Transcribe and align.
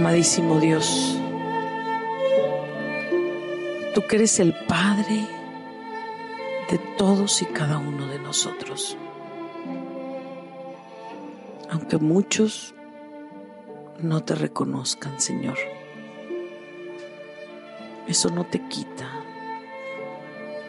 Amadísimo 0.00 0.58
Dios, 0.58 1.14
tú 3.94 4.00
que 4.08 4.16
eres 4.16 4.40
el 4.40 4.54
Padre 4.66 5.26
de 6.70 6.78
todos 6.96 7.42
y 7.42 7.44
cada 7.44 7.76
uno 7.76 8.06
de 8.06 8.18
nosotros. 8.18 8.96
Aunque 11.68 11.98
muchos 11.98 12.74
no 13.98 14.24
te 14.24 14.34
reconozcan, 14.34 15.20
Señor, 15.20 15.58
eso 18.08 18.30
no 18.30 18.46
te 18.46 18.66
quita 18.68 19.22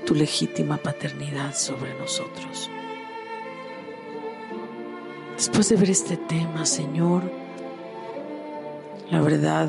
tu 0.06 0.14
legítima 0.14 0.76
paternidad 0.76 1.56
sobre 1.56 1.98
nosotros. 1.98 2.70
Después 5.38 5.70
de 5.70 5.78
ver 5.78 5.90
este 5.90 6.18
tema, 6.18 6.66
Señor, 6.66 7.41
la 9.12 9.20
verdad, 9.20 9.68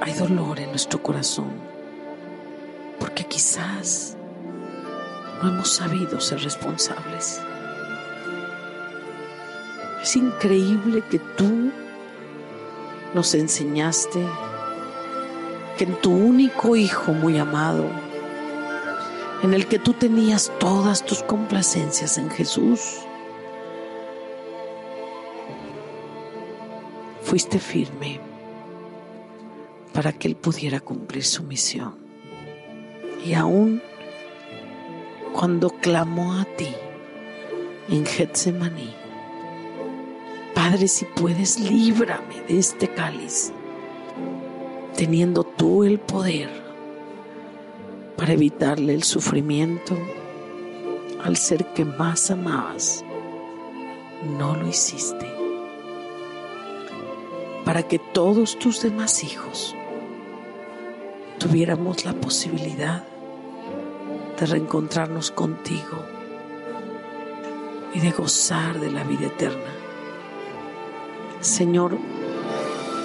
hay 0.00 0.14
dolor 0.14 0.58
en 0.58 0.70
nuestro 0.70 1.02
corazón 1.02 1.52
porque 2.98 3.24
quizás 3.24 4.16
no 5.42 5.50
hemos 5.50 5.74
sabido 5.74 6.20
ser 6.20 6.40
responsables. 6.40 7.38
Es 10.02 10.16
increíble 10.16 11.02
que 11.10 11.18
tú 11.18 11.70
nos 13.12 13.34
enseñaste 13.34 14.26
que 15.76 15.84
en 15.84 16.00
tu 16.00 16.12
único 16.12 16.76
hijo 16.76 17.12
muy 17.12 17.38
amado, 17.38 17.84
en 19.42 19.52
el 19.52 19.66
que 19.66 19.78
tú 19.78 19.92
tenías 19.92 20.50
todas 20.58 21.04
tus 21.04 21.22
complacencias 21.22 22.16
en 22.16 22.30
Jesús, 22.30 23.00
fuiste 27.32 27.58
firme 27.58 28.20
para 29.94 30.12
que 30.12 30.28
Él 30.28 30.36
pudiera 30.36 30.80
cumplir 30.80 31.24
su 31.24 31.42
misión. 31.42 31.94
Y 33.24 33.32
aún 33.32 33.80
cuando 35.32 35.70
clamó 35.70 36.34
a 36.34 36.44
ti 36.44 36.68
en 37.88 38.04
Getsemaní, 38.04 38.94
Padre, 40.54 40.86
si 40.88 41.06
puedes, 41.06 41.58
líbrame 41.58 42.42
de 42.46 42.58
este 42.58 42.88
cáliz, 42.88 43.50
teniendo 44.94 45.42
tú 45.42 45.84
el 45.84 46.00
poder 46.00 46.50
para 48.18 48.34
evitarle 48.34 48.92
el 48.92 49.04
sufrimiento 49.04 49.96
al 51.24 51.38
ser 51.38 51.64
que 51.72 51.86
más 51.86 52.30
amabas, 52.30 53.02
no 54.38 54.54
lo 54.54 54.68
hiciste 54.68 55.31
para 57.72 57.88
que 57.88 57.98
todos 57.98 58.58
tus 58.58 58.82
demás 58.82 59.24
hijos 59.24 59.74
tuviéramos 61.38 62.04
la 62.04 62.12
posibilidad 62.12 63.02
de 64.38 64.44
reencontrarnos 64.44 65.30
contigo 65.30 66.04
y 67.94 68.00
de 68.00 68.10
gozar 68.10 68.78
de 68.78 68.90
la 68.90 69.04
vida 69.04 69.28
eterna. 69.28 69.72
Señor, 71.40 71.96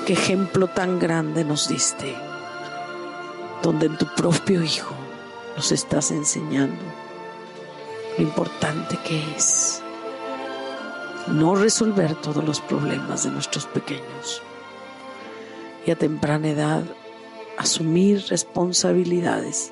qué 0.05 0.11
ejemplo 0.11 0.67
tan 0.67 0.99
grande 0.99 1.45
nos 1.45 1.69
diste, 1.69 2.13
donde 3.63 3.85
en 3.85 3.97
tu 3.97 4.05
propio 4.17 4.61
Hijo 4.61 4.95
nos 5.55 5.71
estás 5.71 6.11
enseñando 6.11 6.83
lo 8.17 8.21
importante 8.21 8.99
que 9.07 9.33
es 9.33 9.81
no 11.27 11.55
resolver 11.55 12.15
todos 12.15 12.43
los 12.43 12.59
problemas 12.59 13.23
de 13.23 13.31
nuestros 13.31 13.65
pequeños 13.65 14.43
y 15.87 15.91
a 15.91 15.95
temprana 15.95 16.49
edad 16.49 16.83
asumir 17.57 18.23
responsabilidades 18.29 19.71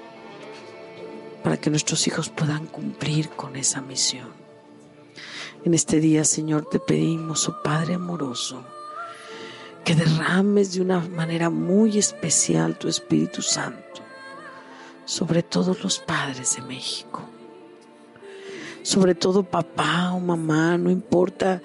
para 1.44 1.58
que 1.58 1.70
nuestros 1.70 2.08
hijos 2.08 2.30
puedan 2.30 2.66
cumplir 2.66 3.30
con 3.30 3.56
esa 3.56 3.82
misión. 3.82 4.30
En 5.64 5.74
este 5.74 6.00
día, 6.00 6.24
Señor, 6.24 6.68
te 6.70 6.80
pedimos, 6.80 7.48
oh 7.50 7.62
Padre 7.62 7.96
amoroso, 7.96 8.64
que 9.84 9.94
derrames 9.94 10.74
de 10.74 10.82
una 10.82 11.00
manera 11.02 11.50
muy 11.50 12.00
especial 12.00 12.78
tu 12.78 12.88
Espíritu 12.88 13.42
Santo 13.44 14.02
sobre 15.04 15.44
todos 15.44 15.84
los 15.84 16.00
padres 16.00 16.56
de 16.56 16.62
México 16.64 17.22
sobre 18.86 19.16
todo 19.16 19.42
papá 19.42 20.12
o 20.14 20.20
mamá, 20.20 20.78
no 20.78 20.92
importa 20.92 21.60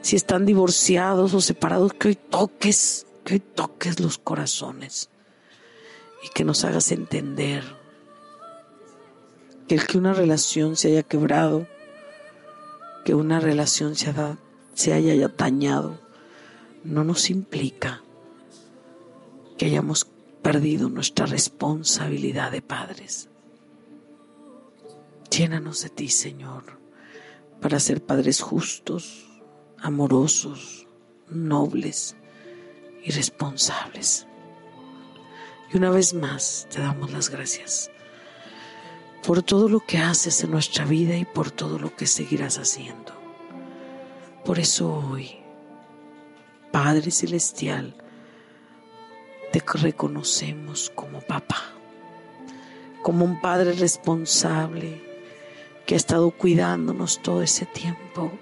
si 0.00 0.16
están 0.16 0.46
divorciados 0.46 1.34
o 1.34 1.40
separados, 1.42 1.92
que 1.92 2.08
hoy 2.08 2.14
toques, 2.16 3.06
que 3.24 3.40
toques 3.40 4.00
los 4.00 4.18
corazones 4.18 5.10
y 6.22 6.28
que 6.30 6.44
nos 6.44 6.64
hagas 6.64 6.92
entender 6.92 7.64
que 9.68 9.74
el 9.76 9.86
que 9.86 9.98
una 9.98 10.12
relación 10.12 10.76
se 10.76 10.88
haya 10.88 11.02
quebrado, 11.02 11.66
que 13.04 13.14
una 13.14 13.40
relación 13.40 13.94
se, 13.94 14.12
se 14.74 14.92
haya 14.92 15.28
dañado, 15.28 16.00
no 16.84 17.04
nos 17.04 17.30
implica 17.30 18.02
que 19.56 19.66
hayamos 19.66 20.06
perdido 20.42 20.88
nuestra 20.88 21.26
responsabilidad 21.26 22.50
de 22.50 22.62
padres. 22.62 23.28
Llénanos 25.30 25.82
de 25.82 25.88
ti, 25.88 26.08
Señor, 26.08 26.78
para 27.60 27.80
ser 27.80 28.04
padres 28.04 28.40
justos, 28.40 29.26
amorosos, 29.78 30.86
nobles 31.28 32.16
y 33.02 33.10
responsables. 33.10 34.26
Y 35.72 35.76
una 35.76 35.90
vez 35.90 36.14
más 36.14 36.66
te 36.70 36.80
damos 36.80 37.12
las 37.12 37.30
gracias 37.30 37.90
por 39.26 39.42
todo 39.42 39.68
lo 39.68 39.80
que 39.80 39.98
haces 39.98 40.42
en 40.42 40.50
nuestra 40.50 40.84
vida 40.84 41.16
y 41.16 41.24
por 41.24 41.50
todo 41.50 41.78
lo 41.78 41.94
que 41.94 42.06
seguirás 42.06 42.58
haciendo. 42.58 43.12
Por 44.44 44.58
eso 44.58 44.92
hoy, 44.92 45.36
Padre 46.72 47.10
Celestial, 47.10 47.94
te 49.52 49.62
reconocemos 49.74 50.90
como 50.94 51.20
papá, 51.20 51.62
como 53.02 53.24
un 53.24 53.40
Padre 53.40 53.72
responsable, 53.74 55.00
que 55.86 55.94
ha 55.94 55.96
estado 55.96 56.30
cuidándonos 56.30 57.22
todo 57.22 57.42
ese 57.42 57.66
tiempo. 57.66 58.32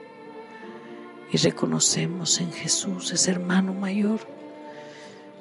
Y 1.32 1.37
reconocemos 1.37 2.41
en 2.41 2.53
Jesús 2.53 3.12
ese 3.12 3.31
hermano 3.31 3.72
mayor 3.72 4.20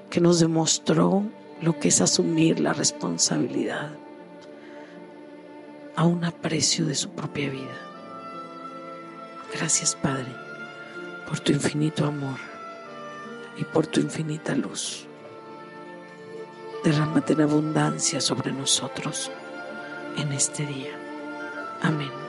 que 0.10 0.22
nos 0.22 0.40
demostró 0.40 1.24
lo 1.62 1.80
que 1.80 1.90
es 1.90 2.02
asumir 2.02 2.60
la 2.60 2.74
responsabilidad 2.74 3.92
a 5.96 6.06
un 6.06 6.24
aprecio 6.24 6.86
de 6.86 6.96
su 6.96 7.10
propia 7.10 7.50
vida. 7.50 7.78
Gracias 9.54 9.96
Padre 9.96 10.34
por 11.28 11.40
tu 11.40 11.52
infinito 11.52 12.06
amor 12.06 12.40
y 13.58 13.64
por 13.66 13.86
tu 13.86 14.00
infinita 14.00 14.56
luz. 14.56 15.06
Derrámate 16.84 17.34
en 17.34 17.42
abundancia 17.42 18.22
sobre 18.22 18.52
nosotros 18.52 19.30
en 20.18 20.32
este 20.32 20.66
día. 20.66 20.98
Amén. 21.82 22.29